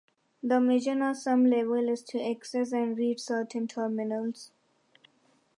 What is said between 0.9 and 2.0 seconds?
of some levels